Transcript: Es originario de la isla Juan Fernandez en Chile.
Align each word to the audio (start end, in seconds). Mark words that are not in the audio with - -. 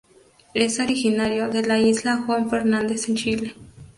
Es 0.55 0.79
originario 0.79 1.49
de 1.49 1.61
la 1.63 1.77
isla 1.79 2.23
Juan 2.25 2.49
Fernandez 2.49 3.07
en 3.07 3.15
Chile. 3.17 3.55